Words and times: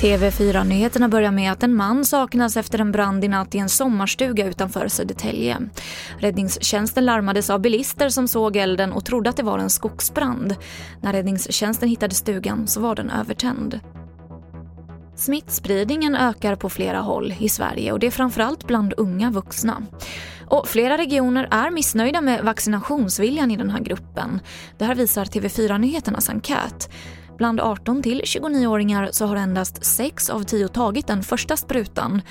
TV4-nyheterna 0.00 1.08
börjar 1.08 1.30
med 1.30 1.52
att 1.52 1.62
en 1.62 1.74
man 1.74 2.04
saknas 2.04 2.56
efter 2.56 2.78
en 2.78 2.92
brand 2.92 3.24
i 3.24 3.28
natt 3.28 3.54
i 3.54 3.58
en 3.58 3.68
sommarstuga 3.68 4.46
utanför 4.46 4.88
Södertälje. 4.88 5.58
Räddningstjänsten 6.18 7.04
larmades 7.04 7.50
av 7.50 7.60
bilister 7.60 8.08
som 8.08 8.28
såg 8.28 8.56
elden 8.56 8.92
och 8.92 9.04
trodde 9.04 9.30
att 9.30 9.36
det 9.36 9.42
var 9.42 9.58
en 9.58 9.70
skogsbrand. 9.70 10.56
När 11.00 11.12
räddningstjänsten 11.12 11.88
hittade 11.88 12.14
stugan 12.14 12.66
så 12.66 12.80
var 12.80 12.94
den 12.94 13.10
övertänd. 13.10 13.80
Smittspridningen 15.18 16.14
ökar 16.14 16.56
på 16.56 16.68
flera 16.68 17.00
håll 17.00 17.34
i 17.38 17.48
Sverige 17.48 17.92
och 17.92 17.98
det 17.98 18.06
är 18.06 18.10
framförallt 18.10 18.66
bland 18.66 18.94
unga 18.96 19.30
vuxna. 19.30 19.82
Och 20.46 20.68
flera 20.68 20.98
regioner 20.98 21.48
är 21.50 21.70
missnöjda 21.70 22.20
med 22.20 22.44
vaccinationsviljan 22.44 23.50
i 23.50 23.56
den 23.56 23.70
här 23.70 23.80
gruppen. 23.80 24.40
Det 24.78 24.84
här 24.84 24.94
visar 24.94 25.24
TV4-nyheternas 25.24 26.30
enkät. 26.30 26.90
Bland 27.36 27.60
18 27.60 28.02
till 28.02 28.22
29-åringar 28.22 29.08
så 29.12 29.26
har 29.26 29.36
endast 29.36 29.84
6 29.84 30.30
av 30.30 30.42
10 30.42 30.68
tagit 30.68 31.06
den 31.06 31.22
första 31.22 31.56
sprutan 31.56 32.22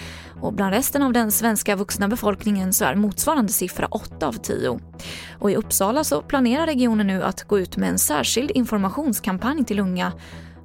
och 0.42 0.54
bland 0.54 0.74
resten 0.74 1.02
av 1.02 1.14
den 1.14 1.32
svenska 1.32 1.76
vuxna 1.76 2.08
befolkningen 2.08 2.74
så 2.74 2.86
är 2.86 2.96
motsvarande 2.96 3.52
siffra 3.52 3.88
8 3.92 4.28
av 4.28 4.34
10. 4.34 4.80
Och 5.40 5.52
i 5.52 5.56
Uppsala 5.56 6.04
så 6.04 6.22
planerar 6.22 6.66
regionen 6.66 7.08
nu 7.08 7.24
att 7.24 7.44
gå 7.44 7.60
ut 7.60 7.78
med 7.78 7.90
en 7.90 8.00
särskild 8.00 8.52
informationskampanj 8.52 9.66
till 9.66 9.80
unga 9.80 10.12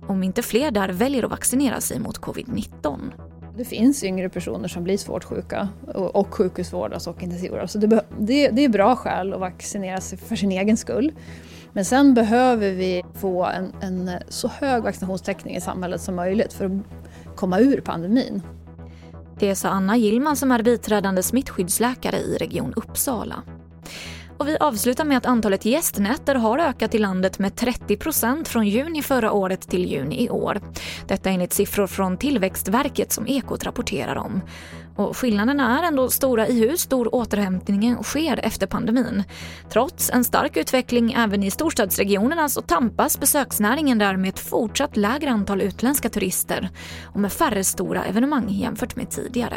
om 0.07 0.23
inte 0.23 0.43
fler 0.43 0.71
där 0.71 0.89
väljer 0.89 1.23
att 1.23 1.31
vaccinera 1.31 1.81
sig 1.81 1.99
mot 1.99 2.21
covid-19. 2.21 3.13
Det 3.57 3.65
finns 3.65 4.05
yngre 4.05 4.29
personer 4.29 4.69
som 4.69 4.85
blir 4.85 4.99
svårt 4.99 5.25
sjuka 5.25 5.69
och, 5.95 6.35
sjukhusvårdas 6.35 7.07
och 7.07 7.23
intensivvårdas. 7.23 7.73
Så 7.73 7.79
det, 7.79 8.05
det, 8.19 8.49
det 8.49 8.65
är 8.65 8.69
bra 8.69 8.97
skäl 8.97 9.33
att 9.33 9.41
vaccinera 9.41 10.01
sig 10.01 10.19
för 10.19 10.37
sin 10.37 10.53
egen 10.53 10.77
skull. 10.77 11.13
Men 11.73 11.85
sen 11.85 12.15
behöver 12.15 12.71
vi 12.71 13.05
få 13.15 13.45
en, 13.45 13.73
en 13.81 14.11
så 14.29 14.49
hög 14.49 14.83
vaccinationstäckning 14.83 15.57
i 15.57 15.61
samhället 15.61 16.01
som 16.01 16.15
möjligt 16.15 16.53
för 16.53 16.65
att 16.65 16.73
komma 17.37 17.59
ur 17.59 17.81
pandemin. 17.81 18.43
Det 19.39 19.55
sa 19.55 19.69
Anna 19.69 19.97
Gillman 19.97 20.37
som 20.37 20.53
är 20.53 20.63
biträdande 20.63 21.23
smittskyddsläkare 21.23 22.17
i 22.17 22.37
Region 22.37 22.75
Uppsala. 22.77 23.43
Och 24.43 24.49
vi 24.49 24.57
avslutar 24.57 25.05
med 25.05 25.19
att 25.19 25.27
antalet 25.27 25.65
gästnätter 25.65 26.35
har 26.35 26.59
ökat 26.59 26.95
i 26.95 26.99
landet 26.99 27.39
med 27.39 27.57
30 27.57 27.97
procent 27.97 28.49
från 28.49 28.69
juni 28.69 29.03
förra 29.03 29.33
året 29.33 29.69
till 29.69 29.85
juni 29.93 30.25
i 30.25 30.31
år. 30.31 30.61
Detta 31.09 31.31
enligt 31.31 31.53
siffror 31.53 31.87
från 31.87 32.17
Tillväxtverket 32.17 33.13
som 33.13 33.27
Ekot 33.27 33.65
rapporterar 33.65 34.17
om. 34.17 34.41
Och 34.97 35.17
skillnaderna 35.17 35.79
är 35.79 35.83
ändå 35.83 36.11
stora 36.11 36.49
i 36.49 36.61
hur 36.61 36.77
stor 36.77 37.15
återhämtningen 37.15 38.03
sker 38.03 38.41
efter 38.43 38.67
pandemin. 38.67 39.25
Trots 39.73 40.11
en 40.11 40.25
stark 40.25 40.57
utveckling 40.57 41.13
även 41.13 41.43
i 41.43 41.51
storstadsregionerna 41.51 42.49
så 42.49 42.63
tampas 42.63 43.21
besöksnäringen 43.21 43.99
där 43.99 44.17
med 44.17 44.29
ett 44.29 44.39
fortsatt 44.39 44.97
lägre 44.97 45.31
antal 45.31 45.61
utländska 45.61 46.09
turister 46.09 46.69
och 47.05 47.21
med 47.21 47.33
färre 47.33 47.65
stora 47.65 48.05
evenemang 48.05 48.49
jämfört 48.49 48.97
med 48.97 49.11
tidigare. 49.11 49.57